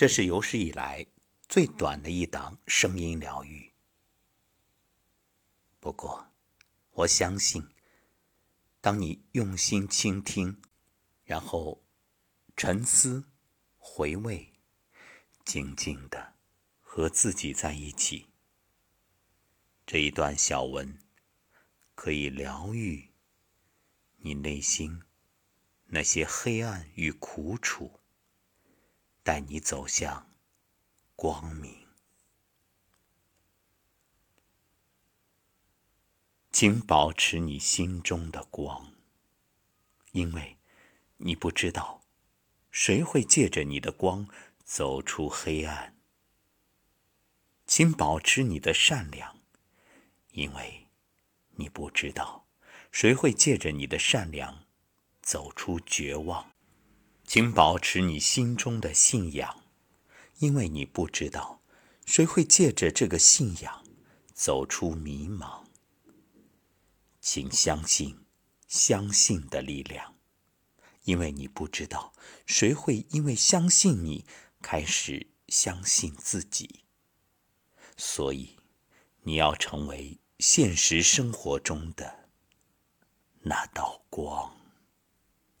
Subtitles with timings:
[0.00, 1.06] 这是有史以来
[1.46, 3.70] 最短的一档声音疗愈。
[5.78, 6.32] 不过，
[6.92, 7.68] 我相信，
[8.80, 10.62] 当你用心倾听，
[11.24, 11.84] 然后
[12.56, 13.28] 沉思、
[13.76, 14.54] 回味，
[15.44, 16.32] 静静的
[16.80, 18.30] 和自己在一起，
[19.84, 20.98] 这一段小文
[21.94, 23.10] 可以疗愈
[24.16, 25.02] 你内心
[25.88, 27.99] 那些黑暗与苦楚。
[29.30, 30.28] 带你走向
[31.14, 31.86] 光明，
[36.50, 38.92] 请保持你心中的光，
[40.10, 40.58] 因为
[41.18, 42.02] 你不知道
[42.72, 44.26] 谁会借着你的光
[44.64, 45.96] 走出黑暗。
[47.68, 49.38] 请保持你的善良，
[50.32, 50.88] 因为
[51.50, 52.48] 你不知道
[52.90, 54.66] 谁会借着你的善良
[55.22, 56.50] 走出绝望。
[57.32, 59.62] 请保持你心中的信仰，
[60.38, 61.62] 因为你不知道
[62.04, 63.86] 谁会借着这个信仰
[64.34, 65.62] 走出迷茫。
[67.20, 68.24] 请相信
[68.66, 70.16] 相信的力量，
[71.04, 72.12] 因为你不知道
[72.46, 74.26] 谁会因为相信你
[74.60, 76.84] 开始相信自己。
[77.96, 78.56] 所以，
[79.22, 82.28] 你要成为现实生活中的
[83.42, 84.59] 那道光。